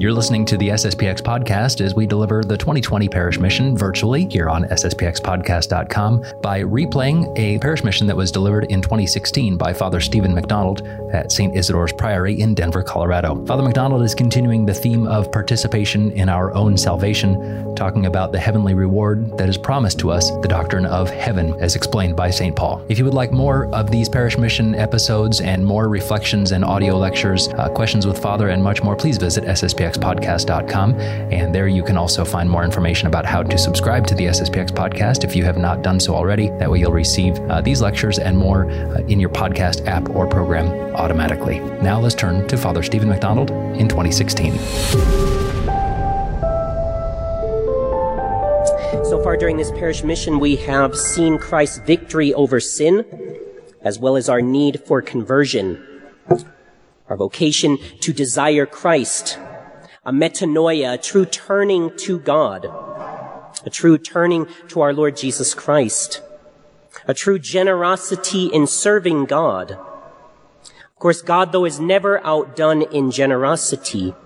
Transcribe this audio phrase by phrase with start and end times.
[0.00, 4.48] You're listening to the SSPX podcast as we deliver the 2020 parish mission virtually here
[4.48, 10.32] on SSPXpodcast.com by replaying a parish mission that was delivered in 2016 by Father Stephen
[10.32, 11.52] McDonald at St.
[11.52, 13.44] Isidore's Priory in Denver, Colorado.
[13.46, 18.38] Father McDonald is continuing the theme of participation in our own salvation, talking about the
[18.38, 22.54] heavenly reward that is promised to us, the doctrine of heaven, as explained by St.
[22.54, 22.84] Paul.
[22.88, 26.96] If you would like more of these parish mission episodes and more reflections and audio
[26.96, 30.94] lectures, uh, questions with Father, and much more, please visit SSPX sspxpodcast.com.
[31.32, 34.70] And there you can also find more information about how to subscribe to the SSPX
[34.70, 36.48] podcast if you have not done so already.
[36.58, 40.26] That way you'll receive uh, these lectures and more uh, in your podcast app or
[40.26, 41.60] program automatically.
[41.82, 44.58] Now let's turn to Father Stephen McDonald in 2016.
[49.04, 53.06] So far during this parish mission, we have seen Christ's victory over sin,
[53.80, 55.82] as well as our need for conversion,
[57.08, 59.38] our vocation to desire Christ,
[60.04, 62.66] a metanoia, a true turning to God,
[63.64, 66.20] a true turning to our Lord Jesus Christ,
[67.06, 69.78] a true generosity in serving God.
[70.98, 74.16] Of course, God, though, is never outdone in generosity.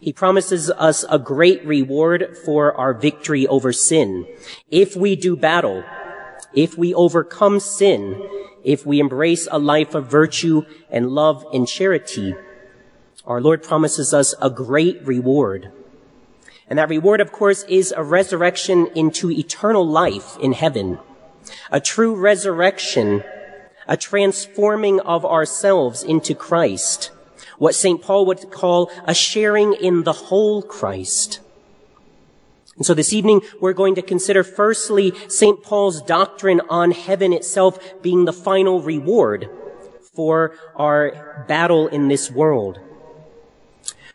[0.00, 4.26] He promises us a great reward for our victory over sin.
[4.68, 5.84] If we do battle,
[6.52, 8.20] if we overcome sin,
[8.64, 12.34] if we embrace a life of virtue and love and charity,
[13.24, 15.70] our Lord promises us a great reward.
[16.66, 20.98] And that reward, of course, is a resurrection into eternal life in heaven.
[21.70, 23.22] A true resurrection,
[23.86, 27.10] a transforming of ourselves into Christ.
[27.58, 28.02] What St.
[28.02, 31.40] Paul would call a sharing in the whole Christ.
[32.76, 35.62] And so this evening, we're going to consider firstly St.
[35.62, 39.48] Paul's doctrine on heaven itself being the final reward
[40.14, 42.80] for our battle in this world.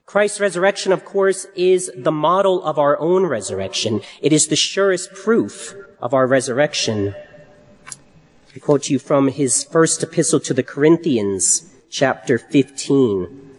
[0.05, 4.01] Christ's resurrection, of course, is the model of our own resurrection.
[4.21, 7.13] It is the surest proof of our resurrection.
[8.55, 13.51] I quote you from his first epistle to the Corinthians, chapter 15.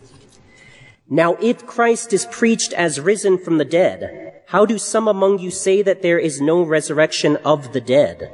[1.10, 5.50] Now, if Christ is preached as risen from the dead, how do some among you
[5.50, 8.32] say that there is no resurrection of the dead?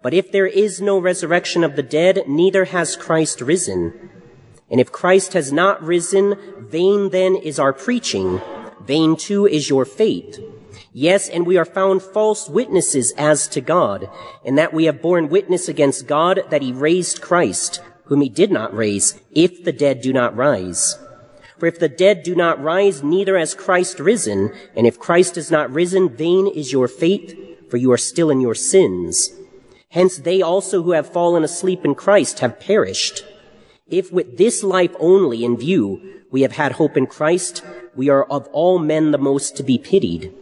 [0.00, 4.10] But if there is no resurrection of the dead, neither has Christ risen.
[4.70, 8.40] And if Christ has not risen, vain then is our preaching,
[8.80, 10.38] vain too is your faith.
[10.92, 14.08] Yes, and we are found false witnesses as to God,
[14.44, 18.50] in that we have borne witness against God that he raised Christ, whom he did
[18.50, 20.98] not raise, if the dead do not rise.
[21.58, 25.50] For if the dead do not rise, neither has Christ risen, and if Christ has
[25.50, 27.36] not risen, vain is your faith,
[27.70, 29.30] for you are still in your sins.
[29.90, 33.24] Hence they also who have fallen asleep in Christ have perished.
[33.88, 37.62] If with this life only in view we have had hope in Christ,
[37.94, 40.32] we are of all men the most to be pitied.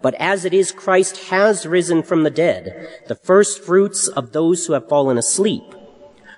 [0.00, 4.66] But as it is, Christ has risen from the dead, the first fruits of those
[4.66, 5.74] who have fallen asleep.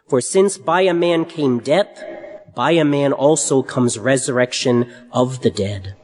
[0.09, 2.03] For since by a man came death,
[2.54, 5.94] by a man also comes resurrection of the dead.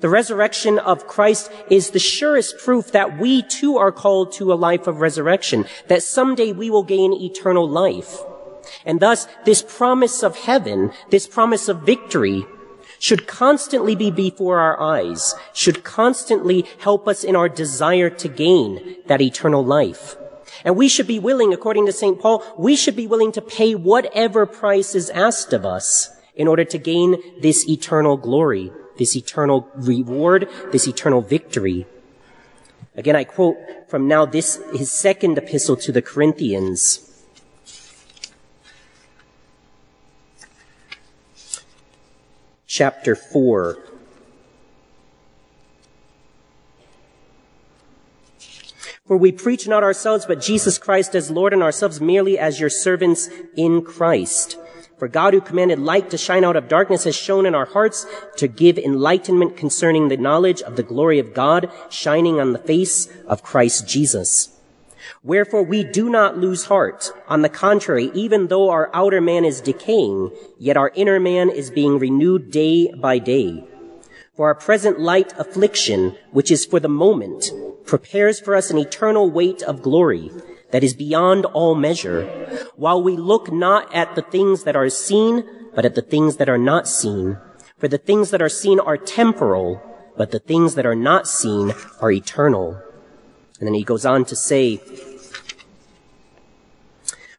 [0.00, 4.54] The resurrection of Christ is the surest proof that we too are called to a
[4.54, 8.18] life of resurrection, that someday we will gain eternal life.
[8.84, 12.44] And thus, this promise of heaven, this promise of victory,
[13.02, 18.94] should constantly be before our eyes, should constantly help us in our desire to gain
[19.06, 20.14] that eternal life.
[20.64, 22.20] And we should be willing, according to St.
[22.20, 26.64] Paul, we should be willing to pay whatever price is asked of us in order
[26.64, 31.86] to gain this eternal glory, this eternal reward, this eternal victory.
[32.94, 33.56] Again, I quote
[33.88, 37.11] from now this, his second epistle to the Corinthians.
[42.72, 43.76] Chapter 4.
[49.04, 52.70] For we preach not ourselves, but Jesus Christ as Lord, and ourselves merely as your
[52.70, 53.28] servants
[53.58, 54.56] in Christ.
[54.98, 58.06] For God who commanded light to shine out of darkness has shone in our hearts
[58.38, 63.06] to give enlightenment concerning the knowledge of the glory of God shining on the face
[63.26, 64.51] of Christ Jesus.
[65.24, 67.12] Wherefore we do not lose heart.
[67.28, 71.70] On the contrary, even though our outer man is decaying, yet our inner man is
[71.70, 73.64] being renewed day by day.
[74.34, 77.52] For our present light affliction, which is for the moment,
[77.86, 80.32] prepares for us an eternal weight of glory
[80.72, 82.26] that is beyond all measure,
[82.74, 86.48] while we look not at the things that are seen, but at the things that
[86.48, 87.38] are not seen.
[87.78, 89.80] For the things that are seen are temporal,
[90.16, 92.80] but the things that are not seen are eternal.
[93.60, 94.80] And then he goes on to say,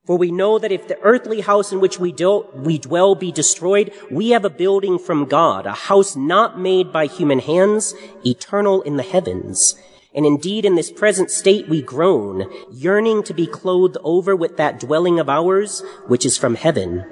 [0.05, 3.31] For we know that if the earthly house in which we, do, we dwell be
[3.31, 7.95] destroyed, we have a building from God, a house not made by human hands,
[8.25, 9.75] eternal in the heavens.
[10.13, 14.77] And indeed, in this present state we groan, yearning to be clothed over with that
[14.77, 17.05] dwelling of ours, which is from heaven.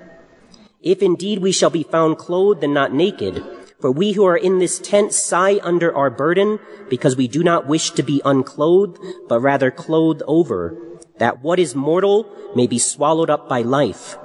[0.81, 3.41] If indeed we shall be found clothed and not naked,
[3.79, 6.59] for we who are in this tent sigh under our burden,
[6.89, 8.99] because we do not wish to be unclothed,
[9.29, 10.90] but rather clothed over
[11.21, 14.17] that what is mortal may be swallowed up by life.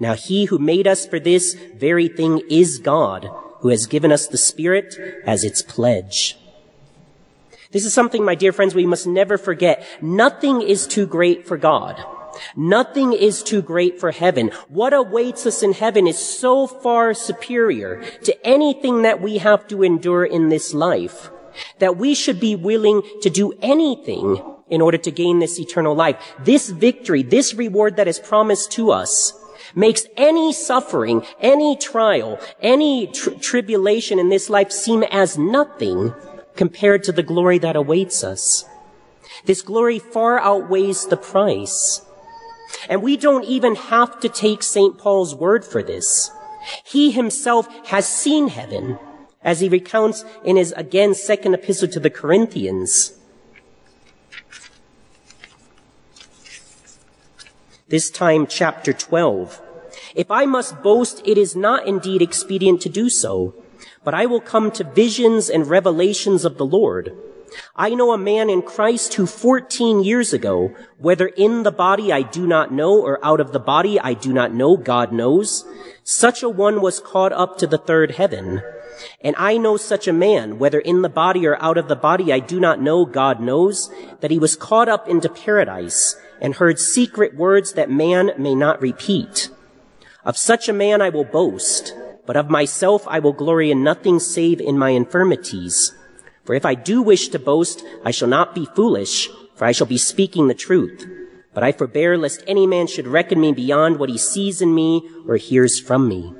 [0.00, 3.30] Now he who made us for this very thing is God,
[3.60, 6.36] who has given us the Spirit as its pledge.
[7.70, 9.86] This is something, my dear friends, we must never forget.
[10.02, 12.04] Nothing is too great for God.
[12.56, 14.50] Nothing is too great for heaven.
[14.66, 19.84] What awaits us in heaven is so far superior to anything that we have to
[19.84, 21.30] endure in this life
[21.78, 26.16] that we should be willing to do anything in order to gain this eternal life.
[26.38, 29.34] This victory, this reward that is promised to us
[29.74, 36.14] makes any suffering, any trial, any tr- tribulation in this life seem as nothing
[36.56, 38.64] compared to the glory that awaits us.
[39.44, 42.02] This glory far outweighs the price.
[42.88, 44.98] And we don't even have to take St.
[44.98, 46.30] Paul's word for this.
[46.84, 48.98] He himself has seen heaven,
[49.42, 53.14] as he recounts in his again second epistle to the Corinthians.
[57.90, 59.60] This time chapter 12.
[60.14, 63.52] If I must boast, it is not indeed expedient to do so,
[64.04, 67.12] but I will come to visions and revelations of the Lord.
[67.74, 72.22] I know a man in Christ who 14 years ago, whether in the body I
[72.22, 75.64] do not know or out of the body I do not know, God knows,
[76.04, 78.62] such a one was caught up to the third heaven.
[79.20, 82.32] And I know such a man, whether in the body or out of the body
[82.32, 83.90] I do not know, God knows,
[84.20, 88.80] that he was caught up into paradise and heard secret words that man may not
[88.80, 89.50] repeat.
[90.24, 91.94] Of such a man I will boast,
[92.26, 95.94] but of myself I will glory in nothing save in my infirmities.
[96.44, 99.86] For if I do wish to boast, I shall not be foolish, for I shall
[99.86, 101.06] be speaking the truth.
[101.52, 105.08] But I forbear lest any man should reckon me beyond what he sees in me
[105.26, 106.34] or hears from me.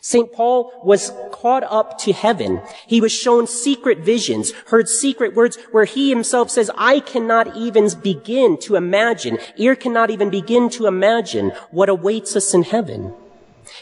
[0.00, 0.32] St.
[0.32, 2.60] Paul was caught up to heaven.
[2.86, 7.88] He was shown secret visions, heard secret words where he himself says, I cannot even
[8.02, 13.14] begin to imagine, ear cannot even begin to imagine what awaits us in heaven.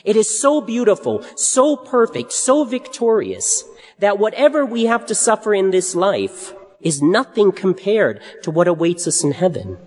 [0.05, 3.65] It is so beautiful, so perfect, so victorious
[3.99, 9.07] that whatever we have to suffer in this life is nothing compared to what awaits
[9.07, 9.79] us in heaven.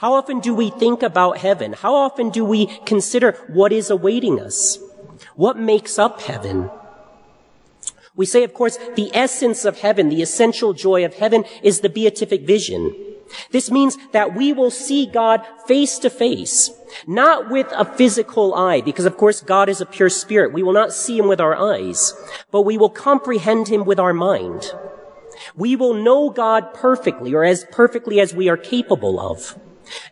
[0.00, 1.74] How often do we think about heaven?
[1.74, 4.78] How often do we consider what is awaiting us?
[5.36, 6.70] What makes up heaven?
[8.16, 11.90] We say, of course, the essence of heaven, the essential joy of heaven is the
[11.90, 12.96] beatific vision.
[13.50, 16.70] This means that we will see God face to face,
[17.06, 20.54] not with a physical eye, because of course God is a pure spirit.
[20.54, 22.14] We will not see him with our eyes,
[22.50, 24.72] but we will comprehend him with our mind.
[25.54, 29.58] We will know God perfectly, or as perfectly as we are capable of.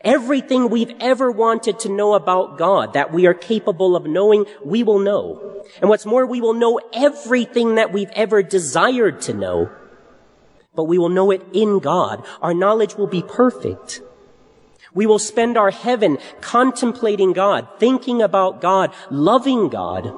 [0.03, 4.83] Everything we've ever wanted to know about God that we are capable of knowing, we
[4.83, 5.65] will know.
[5.81, 9.71] And what's more, we will know everything that we've ever desired to know.
[10.75, 12.25] But we will know it in God.
[12.41, 14.01] Our knowledge will be perfect.
[14.95, 20.13] We will spend our heaven contemplating God, thinking about God, loving God,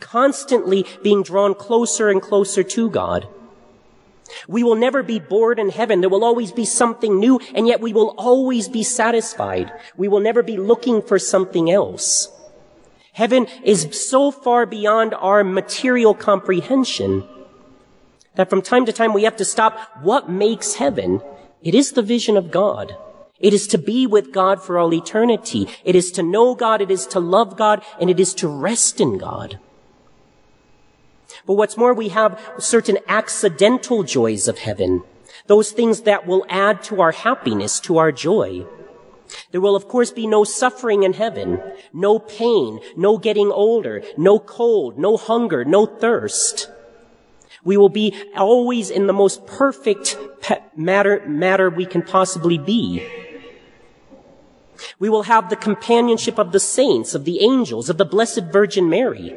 [0.00, 3.28] constantly being drawn closer and closer to God.
[4.48, 6.00] We will never be bored in heaven.
[6.00, 9.72] There will always be something new, and yet we will always be satisfied.
[9.96, 12.28] We will never be looking for something else.
[13.12, 17.26] Heaven is so far beyond our material comprehension
[18.34, 19.78] that from time to time we have to stop.
[20.02, 21.22] What makes heaven?
[21.62, 22.96] It is the vision of God.
[23.40, 25.66] It is to be with God for all eternity.
[25.84, 26.80] It is to know God.
[26.80, 29.58] It is to love God and it is to rest in God.
[31.46, 35.04] But what's more, we have certain accidental joys of heaven.
[35.46, 38.66] Those things that will add to our happiness, to our joy.
[39.52, 41.60] There will of course be no suffering in heaven,
[41.92, 46.70] no pain, no getting older, no cold, no hunger, no thirst.
[47.64, 50.16] We will be always in the most perfect
[50.76, 53.06] matter, matter we can possibly be.
[54.98, 58.88] We will have the companionship of the saints, of the angels, of the Blessed Virgin
[58.88, 59.36] Mary.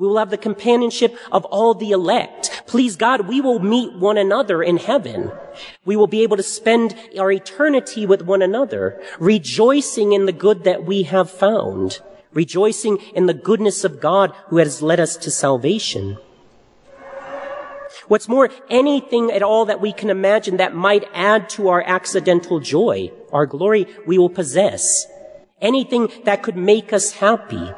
[0.00, 2.62] We will have the companionship of all the elect.
[2.66, 5.30] Please God, we will meet one another in heaven.
[5.84, 10.64] We will be able to spend our eternity with one another, rejoicing in the good
[10.64, 12.00] that we have found,
[12.32, 16.16] rejoicing in the goodness of God who has led us to salvation.
[18.08, 22.58] What's more, anything at all that we can imagine that might add to our accidental
[22.58, 25.06] joy, our glory, we will possess.
[25.60, 27.74] Anything that could make us happy.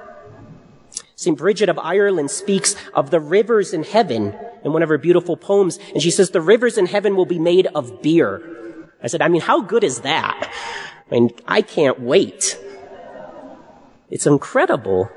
[1.22, 1.38] St.
[1.38, 5.78] Bridget of Ireland speaks of the rivers in heaven in one of her beautiful poems,
[5.94, 8.42] and she says, the rivers in heaven will be made of beer.
[9.00, 10.52] I said, I mean, how good is that?
[11.08, 12.58] I mean, I can't wait.
[14.10, 15.10] It's incredible.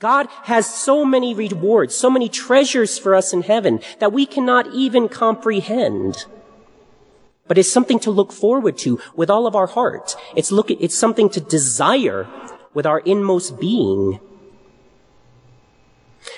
[0.00, 4.74] God has so many rewards, so many treasures for us in heaven that we cannot
[4.74, 6.26] even comprehend.
[7.46, 10.16] But it's something to look forward to with all of our heart.
[10.34, 12.26] It's look, it's something to desire
[12.74, 14.18] with our inmost being.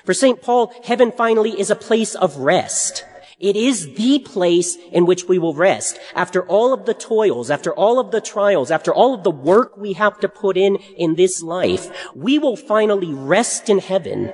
[0.05, 0.41] For St.
[0.41, 3.05] Paul, heaven finally is a place of rest.
[3.41, 5.99] It is the place in which we will rest.
[6.15, 9.79] After all of the toils, after all of the trials, after all of the work
[9.79, 14.31] we have to put in in this life, we will finally rest in heaven.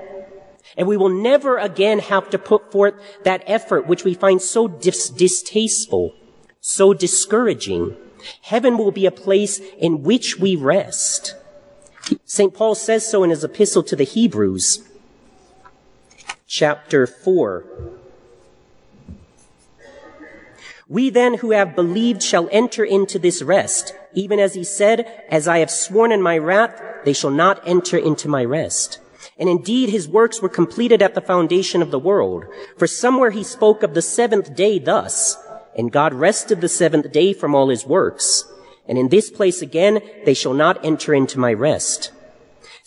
[0.76, 4.66] And we will never again have to put forth that effort which we find so
[4.66, 6.12] dis- distasteful,
[6.60, 7.96] so discouraging.
[8.42, 11.36] Heaven will be a place in which we rest.
[12.24, 12.52] St.
[12.52, 14.86] Paul says so in his epistle to the Hebrews,
[16.46, 17.64] chapter 4.
[20.88, 25.48] We then who have believed shall enter into this rest, even as he said, as
[25.48, 29.00] I have sworn in my wrath, they shall not enter into my rest.
[29.38, 32.44] And indeed his works were completed at the foundation of the world.
[32.78, 35.36] For somewhere he spoke of the seventh day thus,
[35.76, 38.44] and God rested the seventh day from all his works.
[38.88, 42.12] And in this place again, they shall not enter into my rest.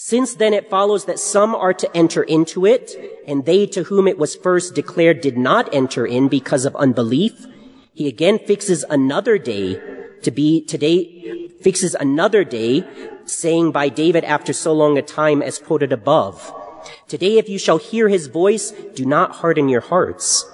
[0.01, 2.95] Since then it follows that some are to enter into it,
[3.27, 7.45] and they to whom it was first declared did not enter in because of unbelief,
[7.93, 9.77] he again fixes another day
[10.21, 12.85] to be today, fixes another day,
[13.25, 16.49] saying by David after so long a time as quoted above,
[17.09, 20.49] Today if you shall hear his voice, do not harden your hearts.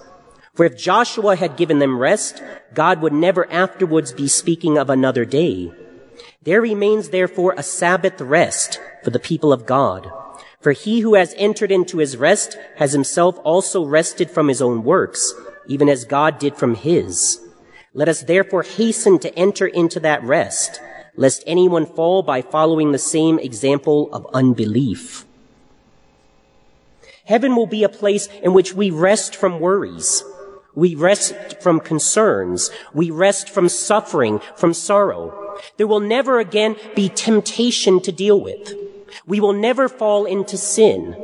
[0.56, 2.42] For if Joshua had given them rest,
[2.74, 5.72] God would never afterwards be speaking of another day.
[6.42, 10.12] There remains therefore a Sabbath rest for the people of God.
[10.60, 14.84] For he who has entered into his rest has himself also rested from his own
[14.84, 15.32] works,
[15.68, 17.40] even as God did from his.
[17.94, 20.82] Let us therefore hasten to enter into that rest,
[21.16, 25.24] lest anyone fall by following the same example of unbelief.
[27.26, 30.24] Heaven will be a place in which we rest from worries.
[30.74, 32.72] We rest from concerns.
[32.92, 35.60] We rest from suffering, from sorrow.
[35.78, 38.74] There will never again be temptation to deal with.
[39.26, 41.16] We will never fall into sin.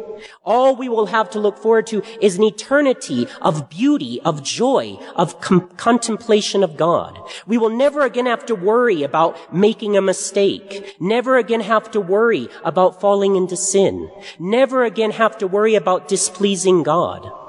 [0.44, 5.00] All we will have to look forward to is an eternity of beauty, of joy,
[5.16, 7.20] of com- contemplation of God.
[7.48, 10.96] We will never again have to worry about making a mistake.
[11.00, 14.12] Never again have to worry about falling into sin.
[14.40, 17.41] Never again have to worry about displeasing God.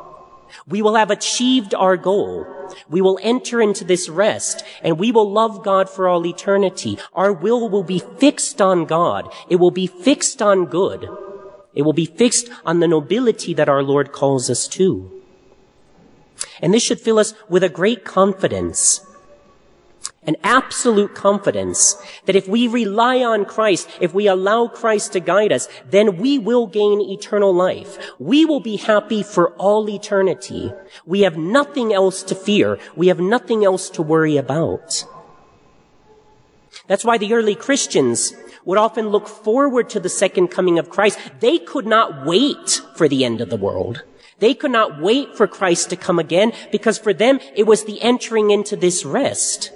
[0.67, 2.47] We will have achieved our goal.
[2.89, 6.99] We will enter into this rest and we will love God for all eternity.
[7.13, 9.33] Our will will be fixed on God.
[9.49, 11.09] It will be fixed on good.
[11.75, 15.23] It will be fixed on the nobility that our Lord calls us to.
[16.61, 19.07] And this should fill us with a great confidence
[20.25, 25.53] an absolute confidence that if we rely on Christ, if we allow Christ to guide
[25.53, 27.99] us, then we will gain eternal life.
[28.21, 30.73] We will be happy for all eternity.
[31.05, 32.79] We have nothing else to fear.
[32.95, 35.05] We have nothing else to worry about.
[36.87, 38.33] That's why the early Christians
[38.65, 41.19] would often look forward to the second coming of Christ.
[41.41, 44.05] They could not wait for the end of the world.
[44.39, 48.01] They could not wait for Christ to come again because for them it was the
[48.03, 49.73] entering into this rest.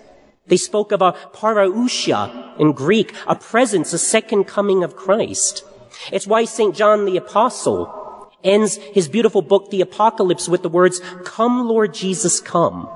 [0.46, 5.64] They spoke of a parousia in Greek, a presence, a second coming of Christ.
[6.12, 6.74] It's why St.
[6.74, 12.40] John the Apostle ends his beautiful book, The Apocalypse, with the words, Come, Lord Jesus,
[12.40, 12.88] come.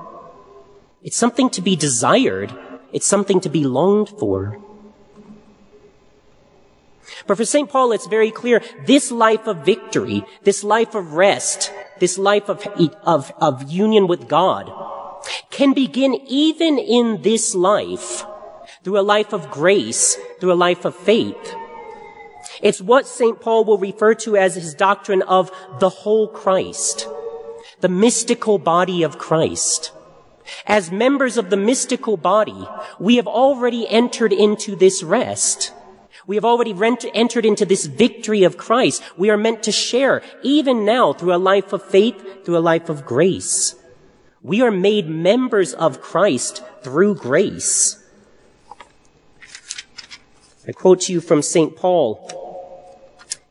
[1.03, 2.53] It's something to be desired.
[2.93, 4.59] It's something to be longed for.
[7.27, 7.69] But for St.
[7.69, 12.65] Paul, it's very clear, this life of victory, this life of rest, this life of,
[13.03, 14.71] of, of union with God,
[15.49, 18.25] can begin even in this life
[18.83, 21.55] through a life of grace, through a life of faith.
[22.61, 23.39] It's what St.
[23.39, 27.07] Paul will refer to as his doctrine of the whole Christ,
[27.81, 29.91] the mystical body of Christ.
[30.65, 32.67] As members of the mystical body,
[32.99, 35.71] we have already entered into this rest.
[36.27, 39.01] We have already rent- entered into this victory of Christ.
[39.17, 42.89] We are meant to share, even now, through a life of faith, through a life
[42.89, 43.75] of grace.
[44.43, 48.03] We are made members of Christ through grace.
[50.67, 51.75] I quote to you from St.
[51.75, 52.27] Paul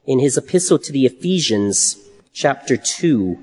[0.05, 1.97] in his epistle to the Ephesians,
[2.33, 3.39] chapter 2.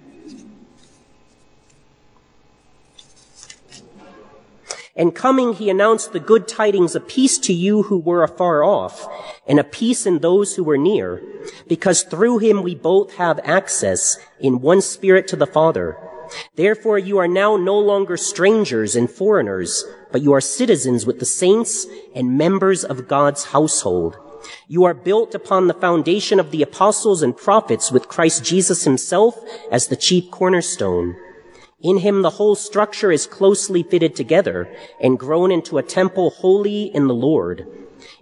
[4.98, 9.08] And coming, he announced the good tidings of peace to you who were afar off,
[9.48, 11.22] and a peace in those who were near,
[11.68, 15.98] because through him we both have access in one spirit to the Father.
[16.56, 21.26] Therefore you are now no longer strangers and foreigners, but you are citizens with the
[21.26, 24.18] saints and members of God's household.
[24.68, 29.38] You are built upon the foundation of the apostles and prophets with Christ Jesus himself
[29.72, 31.16] as the chief cornerstone.
[31.82, 36.84] In him the whole structure is closely fitted together and grown into a temple holy
[36.84, 37.68] in the Lord.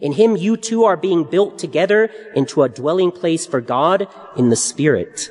[0.01, 4.50] In him you too are being built together into a dwelling place for God in
[4.50, 5.29] the Spirit.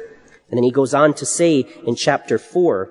[0.54, 2.88] And then he goes on to say in chapter 4,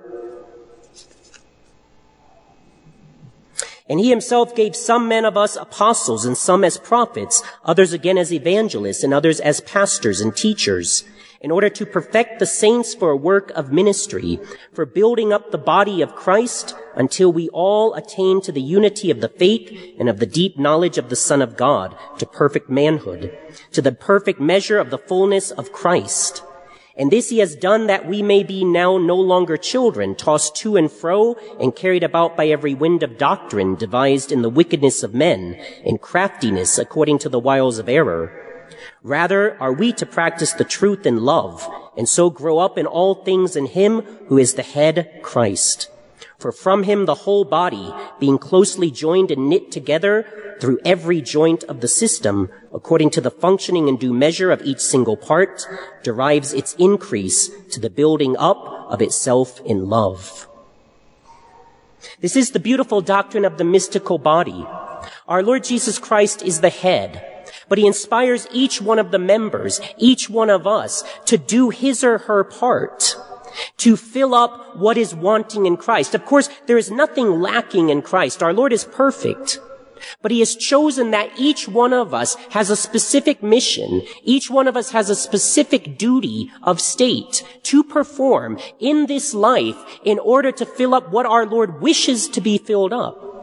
[3.88, 8.18] And he himself gave some men of us apostles and some as prophets, others again
[8.18, 11.06] as evangelists and others as pastors and teachers
[11.40, 14.42] in order to perfect the saints for a work of ministry,
[14.74, 19.22] for building up the body of Christ until we all attain to the unity of
[19.22, 23.38] the faith and of the deep knowledge of the Son of God, to perfect manhood,
[23.72, 26.44] to the perfect measure of the fullness of Christ.
[26.96, 30.76] And this he has done that we may be now no longer children, tossed to
[30.78, 35.14] and fro and carried about by every wind of doctrine devised in the wickedness of
[35.14, 38.32] men, in craftiness according to the wiles of error
[39.02, 43.16] Rather, are we to practice the truth in love, and so grow up in all
[43.16, 45.90] things in Him who is the head, Christ.
[46.38, 50.26] For from Him the whole body, being closely joined and knit together
[50.60, 54.80] through every joint of the system, according to the functioning and due measure of each
[54.80, 55.66] single part,
[56.04, 60.48] derives its increase to the building up of itself in love.
[62.20, 64.66] This is the beautiful doctrine of the mystical body.
[65.28, 67.24] Our Lord Jesus Christ is the head,
[67.70, 72.04] but he inspires each one of the members, each one of us, to do his
[72.04, 73.16] or her part
[73.78, 76.16] to fill up what is wanting in Christ.
[76.16, 78.42] Of course, there is nothing lacking in Christ.
[78.42, 79.60] Our Lord is perfect.
[80.22, 84.02] But he has chosen that each one of us has a specific mission.
[84.24, 89.78] Each one of us has a specific duty of state to perform in this life
[90.04, 93.34] in order to fill up what our Lord wishes to be filled up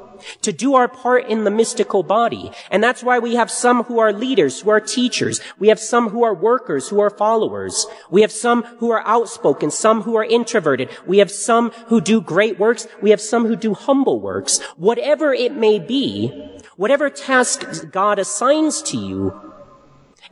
[0.42, 2.50] to do our part in the mystical body.
[2.70, 5.40] And that's why we have some who are leaders, who are teachers.
[5.58, 7.86] We have some who are workers, who are followers.
[8.10, 10.90] We have some who are outspoken, some who are introverted.
[11.06, 12.86] We have some who do great works.
[13.00, 14.60] We have some who do humble works.
[14.76, 19.38] Whatever it may be, whatever task God assigns to you,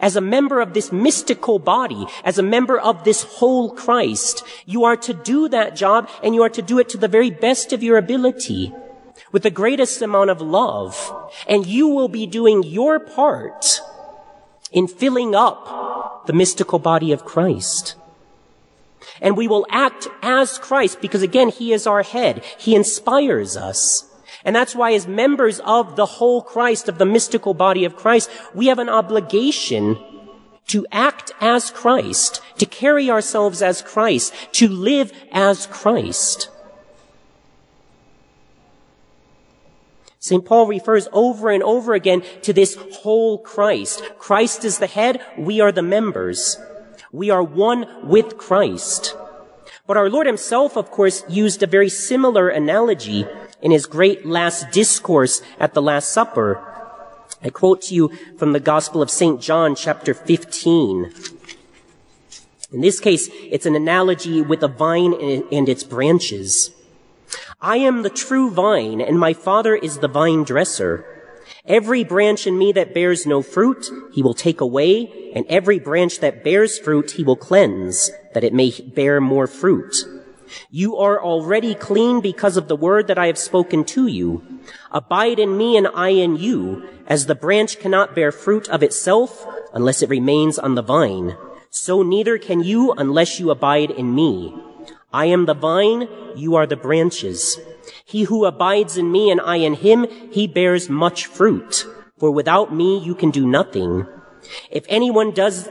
[0.00, 4.84] as a member of this mystical body, as a member of this whole Christ, you
[4.84, 7.74] are to do that job and you are to do it to the very best
[7.74, 8.72] of your ability
[9.30, 10.96] with the greatest amount of love,
[11.46, 13.82] and you will be doing your part
[14.72, 17.94] in filling up the mystical body of Christ.
[19.20, 22.42] And we will act as Christ because again, He is our head.
[22.56, 24.07] He inspires us.
[24.44, 28.30] And that's why as members of the whole Christ, of the mystical body of Christ,
[28.54, 29.98] we have an obligation
[30.68, 36.50] to act as Christ, to carry ourselves as Christ, to live as Christ.
[40.20, 40.44] St.
[40.44, 44.02] Paul refers over and over again to this whole Christ.
[44.18, 46.58] Christ is the head, we are the members.
[47.12, 49.16] We are one with Christ.
[49.86, 53.26] But our Lord himself, of course, used a very similar analogy
[53.60, 56.64] in his great last discourse at the Last Supper.
[57.42, 59.40] I quote to you from the Gospel of St.
[59.40, 61.12] John, chapter 15.
[62.72, 66.70] In this case, it's an analogy with a vine and its branches.
[67.60, 71.04] I am the true vine, and my Father is the vine dresser.
[71.64, 76.20] Every branch in me that bears no fruit, he will take away, and every branch
[76.20, 79.94] that bears fruit, he will cleanse, that it may bear more fruit.
[80.70, 84.42] You are already clean because of the word that I have spoken to you.
[84.90, 89.46] Abide in me and I in you, as the branch cannot bear fruit of itself
[89.72, 91.36] unless it remains on the vine.
[91.70, 94.54] So neither can you unless you abide in me.
[95.12, 97.58] I am the vine, you are the branches.
[98.04, 101.86] He who abides in me and I in him, he bears much fruit.
[102.18, 104.06] For without me you can do nothing.
[104.70, 105.68] If anyone does,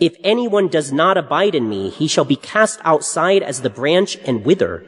[0.00, 4.16] if anyone does not abide in me, he shall be cast outside as the branch
[4.24, 4.84] and wither.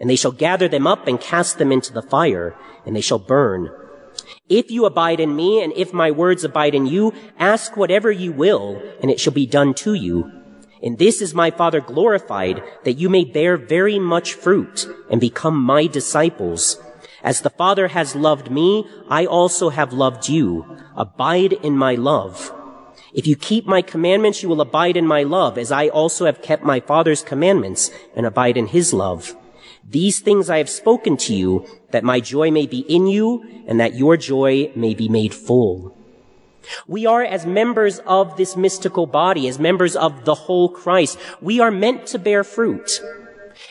[0.00, 3.20] And they shall gather them up and cast them into the fire, and they shall
[3.20, 3.70] burn.
[4.48, 8.32] If you abide in me, and if my words abide in you, ask whatever you
[8.32, 10.32] will, and it shall be done to you.
[10.82, 15.62] In this is my Father glorified, that you may bear very much fruit and become
[15.62, 16.78] my disciples.
[17.22, 20.66] As the Father has loved me, I also have loved you.
[20.96, 22.52] Abide in my love.
[23.12, 26.42] If you keep my commandments, you will abide in my love, as I also have
[26.42, 29.36] kept my Father's commandments and abide in his love.
[29.88, 33.78] These things I have spoken to you, that my joy may be in you, and
[33.78, 35.96] that your joy may be made full.
[36.88, 41.60] We are, as members of this mystical body, as members of the whole Christ, we
[41.60, 43.00] are meant to bear fruit.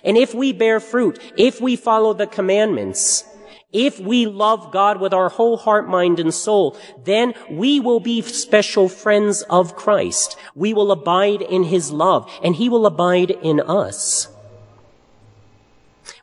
[0.03, 3.25] And if we bear fruit, if we follow the commandments,
[3.71, 8.21] if we love God with our whole heart, mind, and soul, then we will be
[8.21, 10.37] special friends of Christ.
[10.53, 14.29] We will abide in His love, and He will abide in us.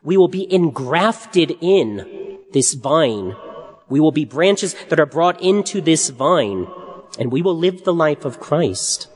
[0.01, 3.35] We will be engrafted in this vine.
[3.87, 6.67] We will be branches that are brought into this vine,
[7.19, 9.09] and we will live the life of Christ.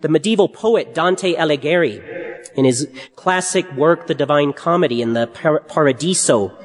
[0.00, 6.56] The medieval poet Dante Alighieri, in his classic work, The Divine Comedy, in the Paradiso,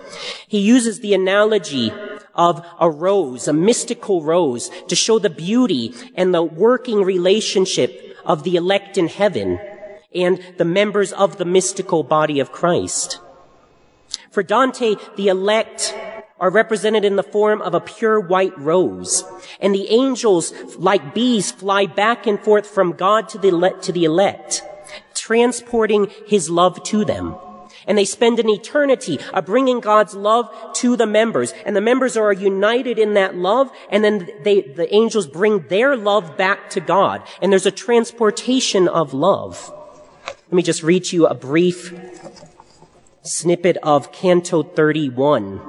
[0.48, 1.92] he uses the analogy
[2.36, 8.44] of a rose, a mystical rose, to show the beauty and the working relationship of
[8.44, 9.60] the elect in heaven
[10.14, 13.20] and the members of the mystical body of Christ.
[14.32, 15.96] For Dante, the elect
[16.40, 19.24] are represented in the form of a pure white rose.
[19.62, 24.04] And the angels, like bees, fly back and forth from God to the, to the
[24.04, 24.64] elect,
[25.24, 27.36] transporting his love to them.
[27.88, 31.54] And they spend an eternity of bringing God's love to the members.
[31.66, 33.72] And the members are united in that love.
[33.90, 37.24] And then they, the angels bring their love back to God.
[37.42, 39.74] And there's a transportation of love.
[40.26, 41.94] Let me just read you a brief
[43.22, 45.62] snippet of Canto 31.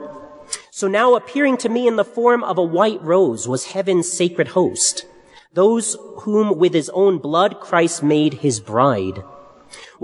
[0.70, 4.48] So now appearing to me in the form of a white rose was heaven's sacred
[4.48, 5.06] host,
[5.52, 9.22] those whom with his own blood Christ made his bride.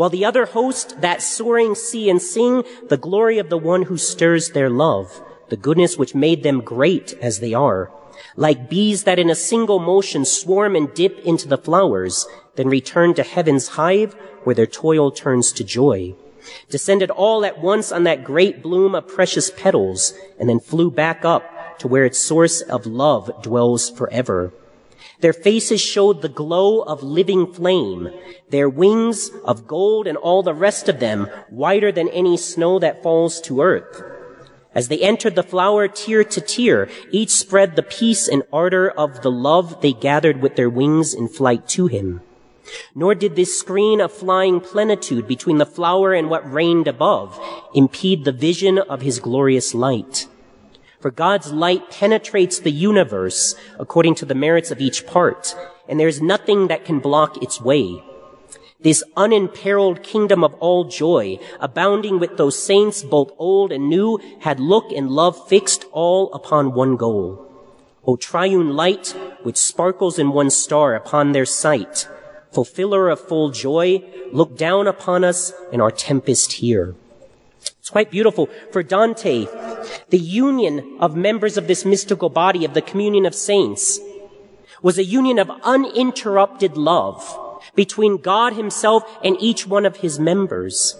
[0.01, 3.99] While the other host, that soaring see and sing the glory of the one who
[3.99, 7.93] stirs their love, the goodness which made them great as they are,
[8.35, 13.13] like bees that in a single motion swarm and dip into the flowers, then return
[13.13, 16.15] to heaven's hive where their toil turns to joy.
[16.71, 21.27] Descended all at once on that great bloom of precious petals, and then flew back
[21.27, 24.55] up to where its source of love dwells forever.
[25.21, 28.11] Their faces showed the glow of living flame,
[28.51, 33.03] their wings of gold and all the rest of them whiter than any snow that
[33.03, 34.03] falls to earth.
[34.75, 39.23] As they entered the flower tier to tier, each spread the peace and ardor of
[39.23, 42.21] the love they gathered with their wings in flight to him.
[42.95, 47.41] Nor did this screen of flying plenitude between the flower and what reigned above
[47.75, 50.29] impede the vision of his glorious light.
[51.01, 55.57] For God's light penetrates the universe according to the merits of each part,
[55.89, 58.03] and there is nothing that can block its way.
[58.81, 64.61] This unimperiled kingdom of all joy, abounding with those saints both old and new, had
[64.61, 67.47] look and love fixed all upon one goal.
[68.07, 72.09] O triune light, which sparkles in one star upon their sight,
[72.53, 76.95] fulfiller of full joy, look down upon us in our tempest here.
[77.91, 78.49] It's quite beautiful.
[78.71, 79.49] For Dante,
[80.11, 83.99] the union of members of this mystical body of the communion of saints
[84.81, 87.19] was a union of uninterrupted love
[87.75, 90.95] between God himself and each one of his members.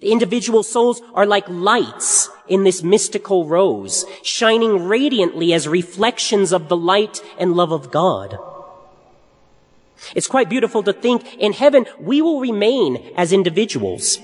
[0.00, 6.70] The individual souls are like lights in this mystical rose, shining radiantly as reflections of
[6.70, 8.38] the light and love of God.
[10.14, 14.18] It's quite beautiful to think in heaven we will remain as individuals.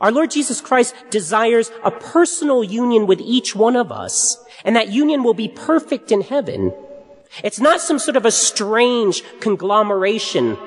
[0.00, 4.88] Our Lord Jesus Christ desires a personal union with each one of us, and that
[4.88, 6.72] union will be perfect in heaven.
[7.42, 10.58] It's not some sort of a strange conglomeration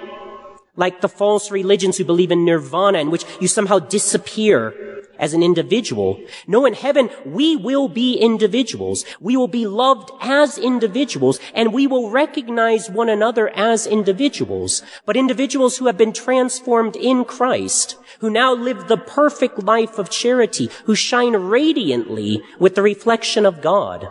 [0.80, 4.74] like the false religions who believe in nirvana in which you somehow disappear
[5.20, 6.20] as an individual.
[6.48, 9.04] No, in heaven, we will be individuals.
[9.20, 15.18] We will be loved as individuals and we will recognize one another as individuals, but
[15.18, 20.70] individuals who have been transformed in Christ, who now live the perfect life of charity,
[20.86, 24.08] who shine radiantly with the reflection of God.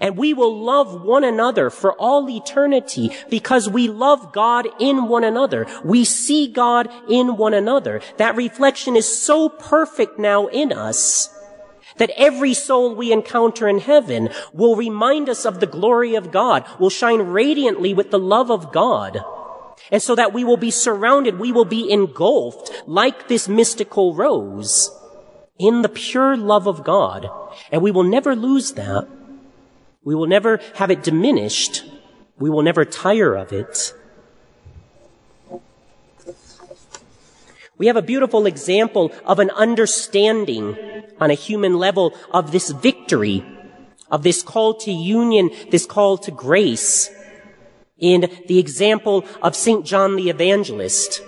[0.00, 5.24] And we will love one another for all eternity because we love God in one
[5.24, 5.66] another.
[5.84, 8.00] We see God in one another.
[8.18, 11.34] That reflection is so perfect now in us
[11.96, 16.64] that every soul we encounter in heaven will remind us of the glory of God,
[16.78, 19.22] will shine radiantly with the love of God.
[19.92, 24.90] And so that we will be surrounded, we will be engulfed like this mystical rose
[25.58, 27.28] in the pure love of God.
[27.70, 29.06] And we will never lose that.
[30.02, 31.84] We will never have it diminished.
[32.38, 33.94] We will never tire of it.
[37.76, 40.76] We have a beautiful example of an understanding
[41.18, 43.44] on a human level of this victory,
[44.10, 47.10] of this call to union, this call to grace
[47.98, 49.84] in the example of St.
[49.84, 51.22] John the Evangelist.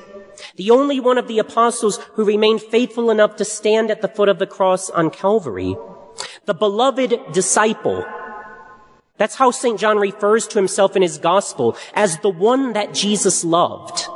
[0.57, 4.29] The only one of the apostles who remained faithful enough to stand at the foot
[4.29, 5.77] of the cross on Calvary.
[6.47, 8.05] The beloved disciple.
[9.23, 9.79] That's how St.
[9.79, 14.09] John refers to himself in his gospel as the one that Jesus loved.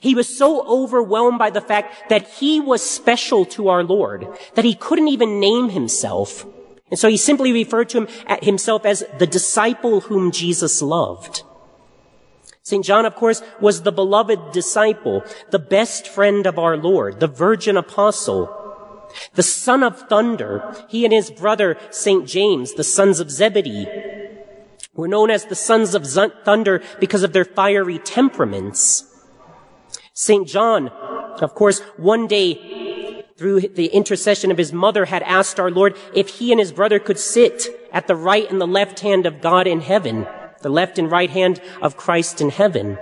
[0.00, 4.64] He was so overwhelmed by the fact that he was special to our Lord that
[4.64, 6.46] he couldn't even name himself.
[6.90, 8.08] And so he simply referred to him,
[8.40, 11.42] himself as the disciple whom Jesus loved.
[12.62, 12.82] St.
[12.82, 17.76] John, of course, was the beloved disciple, the best friend of our Lord, the virgin
[17.76, 18.48] apostle,
[19.34, 20.74] the son of thunder.
[20.88, 22.26] He and his brother, St.
[22.26, 23.86] James, the sons of Zebedee,
[24.96, 29.04] were known as the sons of thunder because of their fiery temperaments.
[30.12, 30.48] St.
[30.48, 35.96] John, of course, one day through the intercession of his mother had asked our Lord
[36.14, 39.42] if he and his brother could sit at the right and the left hand of
[39.42, 40.26] God in heaven
[40.66, 42.98] the left and right hand of Christ in heaven.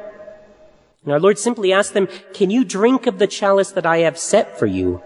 [1.02, 4.18] And our Lord simply asked them, can you drink of the chalice that I have
[4.18, 5.02] set for you?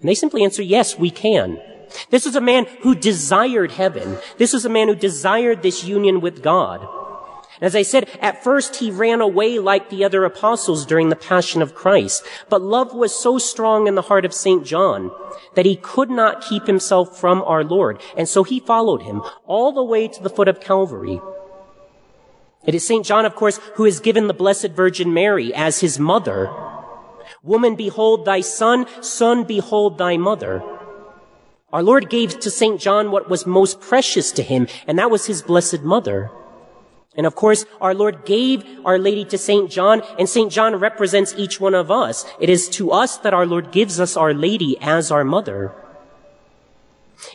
[0.00, 1.60] And they simply answer, yes, we can.
[2.10, 4.18] This was a man who desired heaven.
[4.38, 6.86] This was a man who desired this union with God.
[7.60, 11.62] As I said, at first he ran away like the other apostles during the passion
[11.62, 12.26] of Christ.
[12.48, 14.66] But love was so strong in the heart of St.
[14.66, 15.12] John
[15.54, 18.00] that he could not keep himself from our Lord.
[18.16, 21.20] And so he followed him all the way to the foot of Calvary.
[22.66, 23.06] It is St.
[23.06, 26.50] John, of course, who is given the Blessed Virgin Mary as his mother.
[27.44, 28.86] Woman, behold thy son.
[29.02, 30.62] Son, behold thy mother.
[31.72, 32.80] Our Lord gave to St.
[32.80, 36.30] John what was most precious to him, and that was his Blessed Mother.
[37.16, 39.70] And of course, our Lord gave Our Lady to St.
[39.70, 40.50] John, and St.
[40.50, 42.24] John represents each one of us.
[42.40, 45.72] It is to us that our Lord gives us Our Lady as our mother.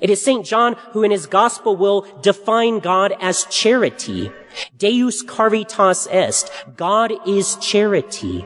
[0.02, 0.46] It is St.
[0.46, 4.32] John who in his gospel will define God as charity.
[4.78, 6.52] Deus caritas est.
[6.76, 8.46] God is charity.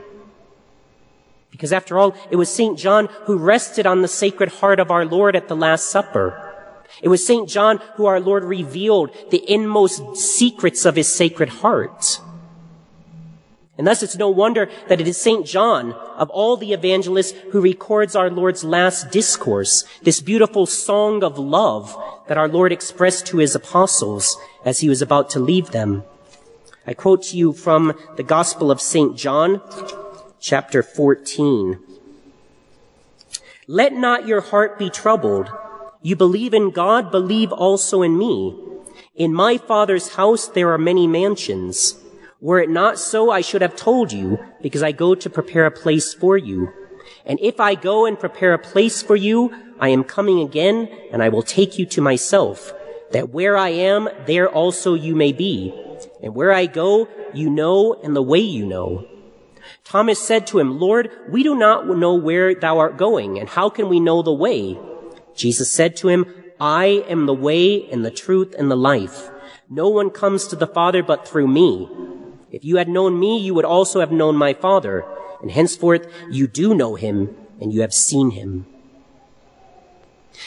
[1.52, 2.76] Because after all, it was St.
[2.76, 6.48] John who rested on the sacred heart of our Lord at the Last Supper.
[7.00, 7.48] It was St.
[7.48, 12.20] John who our Lord revealed the inmost secrets of his sacred heart.
[13.78, 15.46] And thus it's no wonder that it is St.
[15.46, 21.38] John of all the evangelists who records our Lord's last discourse, this beautiful song of
[21.38, 21.96] love
[22.28, 26.04] that our Lord expressed to his apostles as he was about to leave them.
[26.86, 29.16] I quote to you from the Gospel of St.
[29.16, 29.60] John,
[30.42, 31.78] chapter 14.
[33.68, 35.48] Let not your heart be troubled.
[36.02, 38.58] You believe in God, believe also in me.
[39.14, 41.94] In my Father's house there are many mansions.
[42.40, 45.70] Were it not so, I should have told you, because I go to prepare a
[45.70, 46.72] place for you.
[47.24, 51.22] And if I go and prepare a place for you, I am coming again, and
[51.22, 52.72] I will take you to myself,
[53.12, 55.72] that where I am, there also you may be.
[56.20, 59.06] And where I go, you know, and the way you know.
[59.84, 63.68] Thomas said to him, Lord, we do not know where thou art going, and how
[63.68, 64.78] can we know the way?
[65.34, 66.26] Jesus said to him,
[66.60, 69.30] I am the way and the truth and the life.
[69.68, 71.88] No one comes to the Father but through me.
[72.50, 75.04] If you had known me, you would also have known my Father,
[75.40, 78.66] and henceforth you do know him, and you have seen him.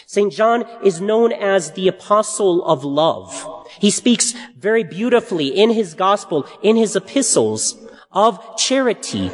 [0.06, 0.32] St.
[0.32, 3.68] John is known as the apostle of love.
[3.80, 7.78] He speaks very beautifully in his gospel, in his epistles,
[8.16, 9.30] of charity.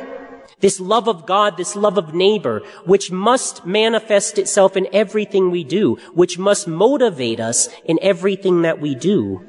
[0.59, 5.63] This love of God, this love of neighbor, which must manifest itself in everything we
[5.63, 9.45] do, which must motivate us in everything that we do.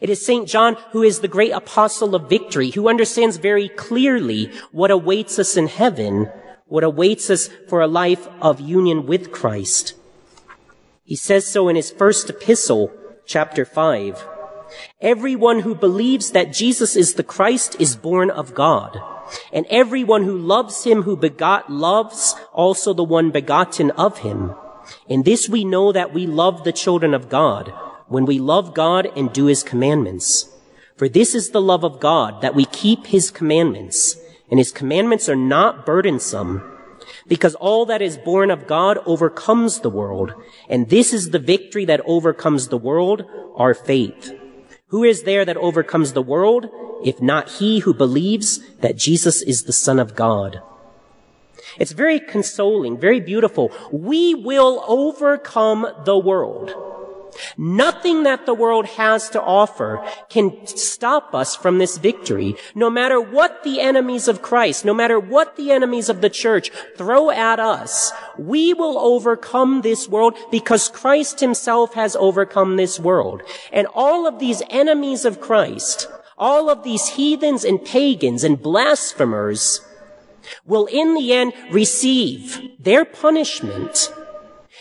[0.00, 0.48] It is St.
[0.48, 5.56] John who is the great apostle of victory, who understands very clearly what awaits us
[5.56, 6.30] in heaven,
[6.66, 9.92] what awaits us for a life of union with Christ.
[11.04, 12.90] He says so in his first epistle,
[13.26, 14.33] chapter 5.
[15.00, 19.00] Everyone who believes that Jesus is the Christ is born of God.
[19.52, 24.54] And everyone who loves him who begot loves also the one begotten of him.
[25.08, 27.72] In this we know that we love the children of God
[28.08, 30.48] when we love God and do his commandments.
[30.96, 34.16] For this is the love of God, that we keep his commandments,
[34.50, 36.62] and his commandments are not burdensome,
[37.26, 40.34] because all that is born of God overcomes the world,
[40.68, 43.24] and this is the victory that overcomes the world,
[43.56, 44.38] our faith.
[44.94, 46.70] Who is there that overcomes the world,
[47.02, 50.62] if not he who believes that Jesus is the Son of God?
[51.80, 53.72] It's very consoling, very beautiful.
[53.90, 56.93] We will overcome the world.
[57.56, 62.56] Nothing that the world has to offer can stop us from this victory.
[62.74, 66.70] No matter what the enemies of Christ, no matter what the enemies of the church
[66.96, 73.42] throw at us, we will overcome this world because Christ himself has overcome this world.
[73.72, 79.80] And all of these enemies of Christ, all of these heathens and pagans and blasphemers,
[80.66, 84.12] will in the end receive their punishment.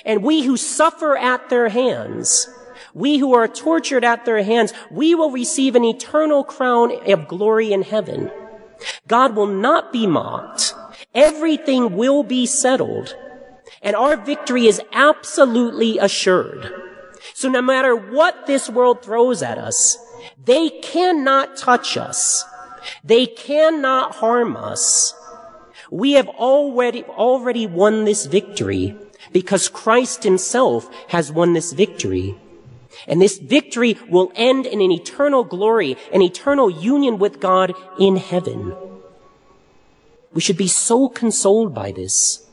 [0.05, 2.49] And we who suffer at their hands,
[2.93, 7.71] we who are tortured at their hands, we will receive an eternal crown of glory
[7.71, 8.31] in heaven.
[9.07, 10.75] God will not be mocked.
[11.15, 13.15] Everything will be settled.
[13.81, 16.71] And our victory is absolutely assured.
[17.33, 19.97] So no matter what this world throws at us,
[20.43, 22.45] they cannot touch us.
[23.03, 25.13] They cannot harm us.
[25.89, 28.97] We have already, already won this victory
[29.33, 32.35] because Christ himself has won this victory.
[33.07, 38.15] And this victory will end in an eternal glory, an eternal union with God in
[38.17, 38.75] heaven.
[40.31, 42.47] We should be so consoled by this.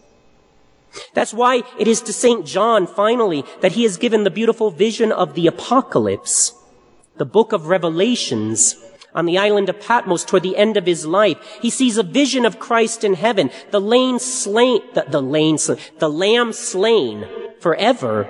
[1.15, 2.45] That's why it is to St.
[2.45, 6.53] John, finally, that he has given the beautiful vision of the apocalypse,
[7.17, 8.77] the book of Revelations,
[9.15, 11.39] on the island of Patmos toward the end of his life.
[11.61, 13.81] He sees a vision of Christ in heaven, the
[14.19, 17.27] slain, the, the, the lamb slain
[17.61, 18.29] forever,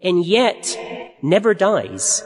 [0.00, 0.78] and yet
[1.22, 2.24] never dies.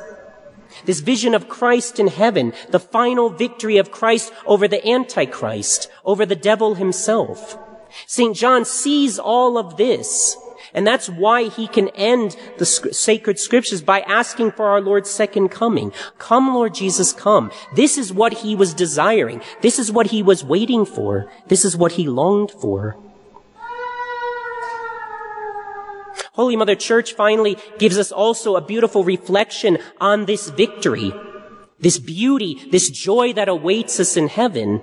[0.84, 6.26] This vision of Christ in heaven, the final victory of Christ over the Antichrist, over
[6.26, 7.58] the devil himself.
[8.06, 8.34] St.
[8.36, 10.36] John sees all of this.
[10.74, 15.50] And that's why he can end the sacred scriptures by asking for our Lord's second
[15.50, 15.92] coming.
[16.18, 17.50] Come, Lord Jesus, come.
[17.74, 19.42] This is what he was desiring.
[19.60, 21.30] This is what he was waiting for.
[21.48, 22.96] This is what he longed for.
[26.32, 31.12] Holy Mother Church finally gives us also a beautiful reflection on this victory,
[31.80, 34.80] this beauty, this joy that awaits us in heaven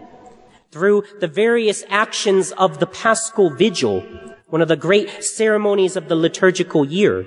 [0.72, 4.06] through the various actions of the Paschal Vigil,
[4.50, 7.26] one of the great ceremonies of the liturgical year.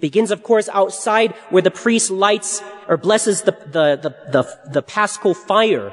[0.00, 4.82] Begins, of course, outside where the priest lights or blesses the, the, the, the, the
[4.82, 5.92] Paschal fire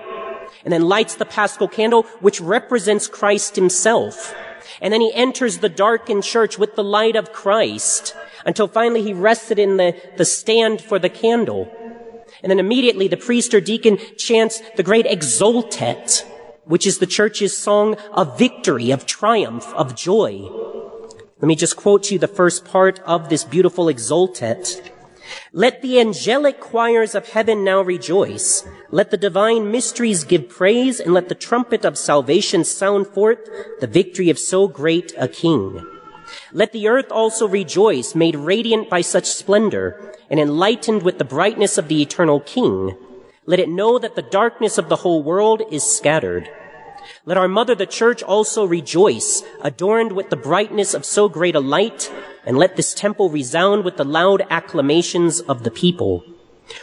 [0.63, 4.36] and then lights the Paschal candle, which represents Christ himself.
[4.82, 8.15] And then he enters the darkened church with the light of Christ
[8.46, 11.72] until finally he rested in the, the stand for the candle.
[12.44, 16.24] And then immediately the priest or deacon chants the great exultet,
[16.65, 20.49] which is the church's song of victory, of triumph, of joy.
[21.39, 24.91] Let me just quote you the first part of this beautiful exultet.
[25.51, 28.65] Let the angelic choirs of heaven now rejoice.
[28.91, 33.39] Let the divine mysteries give praise and let the trumpet of salvation sound forth
[33.80, 35.86] the victory of so great a king.
[36.51, 41.78] Let the earth also rejoice, made radiant by such splendor and enlightened with the brightness
[41.78, 42.97] of the eternal king.
[43.47, 46.49] Let it know that the darkness of the whole world is scattered.
[47.25, 51.60] Let our mother, the church, also rejoice, adorned with the brightness of so great a
[51.60, 52.12] light,
[52.43, 56.23] and let this temple resound with the loud acclamations of the people.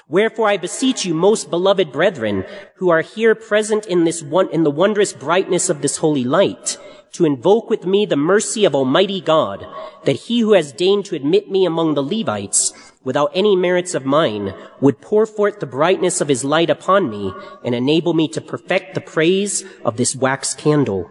[0.09, 2.45] Wherefore I beseech you, most beloved brethren,
[2.77, 6.79] who are here present in this one, in the wondrous brightness of this holy light,
[7.13, 9.67] to invoke with me the mercy of Almighty God,
[10.05, 12.73] that he who has deigned to admit me among the Levites,
[13.05, 17.33] without any merits of mine, would pour forth the brightness of his light upon me,
[17.65, 21.11] and enable me to perfect the praise of this wax candle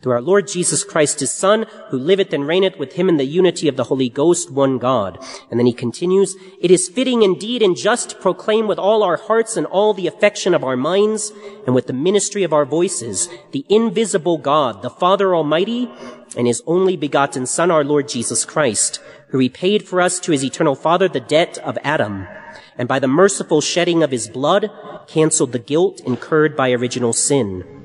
[0.00, 3.24] through our Lord Jesus Christ, his Son, who liveth and reigneth with him in the
[3.24, 5.18] unity of the Holy Ghost, one God.
[5.50, 9.16] And then he continues, It is fitting indeed and just to proclaim with all our
[9.16, 11.32] hearts and all the affection of our minds,
[11.66, 15.90] and with the ministry of our voices, the invisible God, the Father Almighty,
[16.36, 20.44] and his only begotten Son, our Lord Jesus Christ, who repaid for us to his
[20.44, 22.28] eternal Father the debt of Adam,
[22.76, 24.70] and by the merciful shedding of his blood,
[25.08, 27.77] canceled the guilt incurred by original sin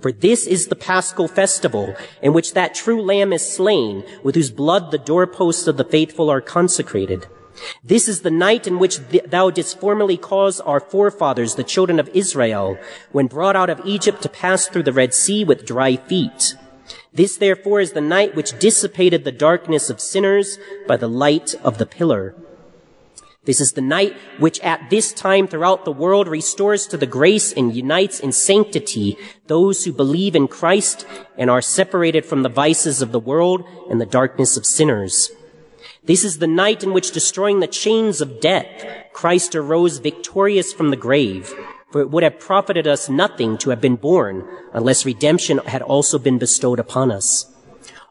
[0.00, 4.50] for this is the paschal festival in which that true lamb is slain, with whose
[4.50, 7.26] blood the doorposts of the faithful are consecrated.
[7.82, 12.08] This is the night in which thou didst formerly cause our forefathers, the children of
[12.14, 12.78] Israel,
[13.10, 16.54] when brought out of Egypt to pass through the Red Sea with dry feet.
[17.12, 21.78] This therefore is the night which dissipated the darkness of sinners by the light of
[21.78, 22.36] the pillar.
[23.48, 27.50] This is the night which at this time throughout the world restores to the grace
[27.50, 31.06] and unites in sanctity those who believe in Christ
[31.38, 35.30] and are separated from the vices of the world and the darkness of sinners.
[36.04, 38.84] This is the night in which destroying the chains of death,
[39.14, 41.50] Christ arose victorious from the grave.
[41.90, 46.18] For it would have profited us nothing to have been born unless redemption had also
[46.18, 47.50] been bestowed upon us.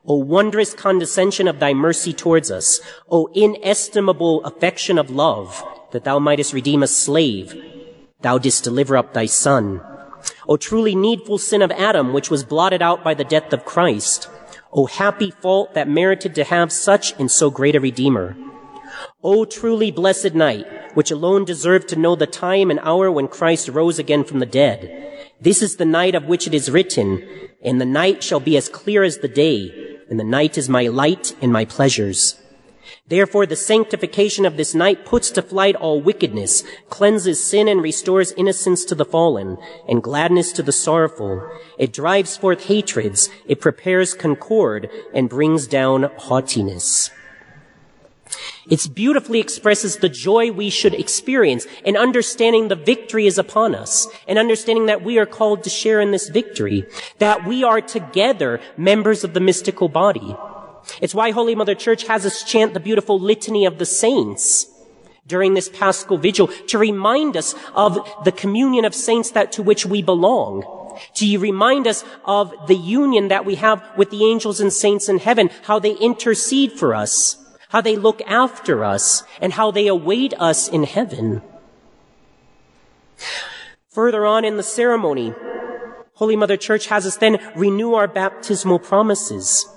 [0.09, 2.79] O wondrous condescension of thy mercy towards us,
[3.11, 7.53] O inestimable affection of love, that thou mightest redeem a slave,
[8.21, 9.81] thou didst deliver up thy son.
[10.47, 14.29] O truly needful sin of Adam, which was blotted out by the death of Christ.
[14.71, 18.37] O happy fault that merited to have such and so great a Redeemer.
[19.21, 23.67] O truly blessed night, which alone deserved to know the time and hour when Christ
[23.67, 25.25] rose again from the dead.
[25.41, 27.27] This is the night of which it is written,
[27.61, 30.87] and the night shall be as clear as the day, and the night is my
[30.87, 32.41] light and my pleasures.
[33.07, 38.33] Therefore, the sanctification of this night puts to flight all wickedness, cleanses sin and restores
[38.33, 41.49] innocence to the fallen, and gladness to the sorrowful.
[41.77, 47.09] It drives forth hatreds, it prepares concord, and brings down haughtiness.
[48.69, 54.07] It beautifully expresses the joy we should experience in understanding the victory is upon us
[54.27, 56.85] and understanding that we are called to share in this victory,
[57.19, 60.35] that we are together members of the mystical body.
[61.01, 64.67] It's why Holy Mother Church has us chant the beautiful litany of the saints
[65.25, 69.85] during this Paschal Vigil to remind us of the communion of saints that to which
[69.85, 70.63] we belong.
[71.15, 75.19] To remind us of the union that we have with the angels and saints in
[75.19, 77.37] heaven, how they intercede for us,
[77.69, 81.41] how they look after us, and how they await us in heaven.
[83.89, 85.33] Further on in the ceremony,
[86.13, 89.67] Holy Mother Church has us then renew our baptismal promises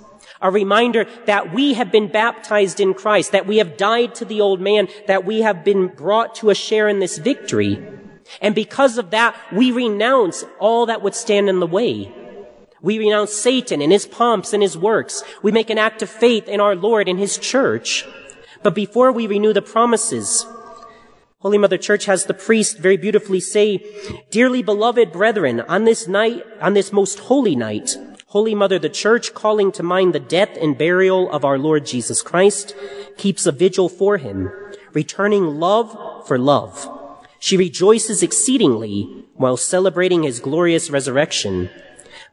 [0.43, 4.41] a reminder that we have been baptized in Christ, that we have died to the
[4.41, 7.83] old man, that we have been brought to a share in this victory.
[8.41, 12.13] And because of that, we renounce all that would stand in the way.
[12.83, 15.23] We renounce Satan and his pomps and his works.
[15.43, 18.07] We make an act of faith in our Lord and his church.
[18.63, 20.47] But before we renew the promises,
[21.41, 23.85] Holy Mother Church has the priest very beautifully say,
[24.31, 29.35] Dearly beloved brethren, on this night, on this most holy night, Holy Mother, the Church,
[29.35, 32.77] calling to mind the death and burial of our Lord Jesus Christ,
[33.17, 34.53] keeps a vigil for him,
[34.93, 36.89] returning love for love.
[37.41, 41.71] She rejoices exceedingly while celebrating his glorious resurrection.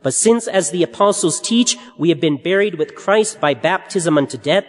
[0.03, 4.37] But since, as the apostles teach, we have been buried with Christ by baptism unto
[4.37, 4.65] death,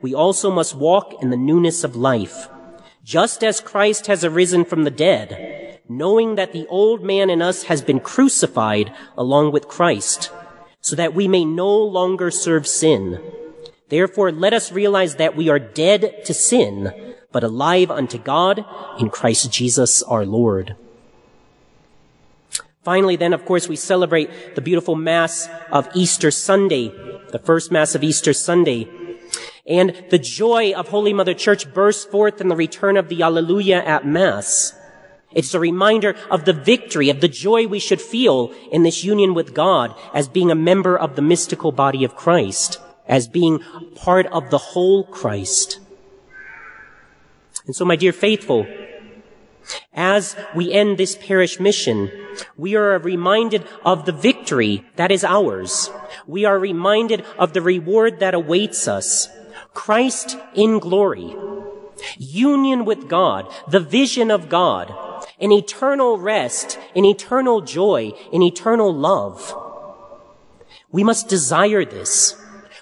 [0.00, 2.48] we also must walk in the newness of life.
[3.04, 7.64] Just as Christ has arisen from the dead, knowing that the old man in us
[7.64, 10.30] has been crucified along with Christ,
[10.80, 13.20] so that we may no longer serve sin.
[13.88, 16.92] Therefore, let us realize that we are dead to sin,
[17.32, 18.64] but alive unto God
[19.00, 20.76] in Christ Jesus our Lord.
[22.88, 26.88] Finally, then, of course, we celebrate the beautiful Mass of Easter Sunday,
[27.32, 28.88] the first Mass of Easter Sunday.
[29.66, 33.84] And the joy of Holy Mother Church bursts forth in the return of the Alleluia
[33.84, 34.72] at Mass.
[35.32, 39.34] It's a reminder of the victory, of the joy we should feel in this union
[39.34, 43.62] with God as being a member of the mystical body of Christ, as being
[43.96, 45.78] part of the whole Christ.
[47.66, 48.66] And so, my dear faithful,
[49.92, 52.10] as we end this parish mission,
[52.56, 55.90] we are reminded of the victory that is ours.
[56.26, 59.28] We are reminded of the reward that awaits us.
[59.74, 61.34] Christ in glory.
[62.16, 64.94] Union with God, the vision of God,
[65.40, 69.54] an eternal rest, an eternal joy, an eternal love.
[70.90, 72.36] We must desire this.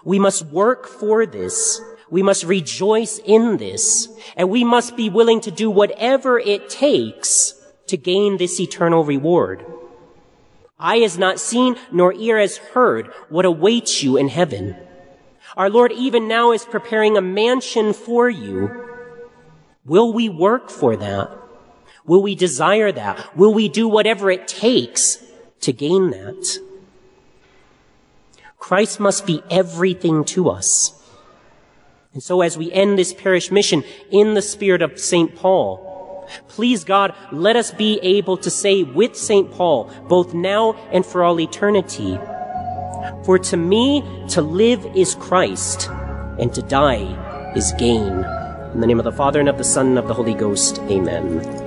[0.04, 1.80] We must work for this.
[2.10, 4.08] We must rejoice in this.
[4.36, 7.54] And we must be willing to do whatever it takes
[7.88, 9.64] to gain this eternal reward.
[10.78, 14.76] Eye has not seen, nor ear has heard what awaits you in heaven.
[15.56, 18.84] Our Lord even now is preparing a mansion for you.
[19.86, 21.30] Will we work for that?
[22.04, 23.36] Will we desire that?
[23.36, 25.24] Will we do whatever it takes
[25.60, 26.58] to gain that?
[28.58, 30.95] Christ must be everything to us.
[32.16, 35.36] And so as we end this parish mission in the spirit of St.
[35.36, 39.50] Paul, please God, let us be able to say with St.
[39.50, 42.18] Paul, both now and for all eternity,
[43.26, 45.90] for to me to live is Christ
[46.38, 48.24] and to die is gain.
[48.72, 50.78] In the name of the Father and of the Son and of the Holy Ghost,
[50.88, 51.65] amen.